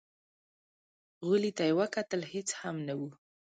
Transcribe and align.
غولي 1.25 1.51
ته 1.57 1.63
يې 1.69 1.73
وکتل، 1.79 2.21
هېڅ 2.33 2.49
هم 2.61 2.75
نه 2.87 2.93
و. 2.99 3.01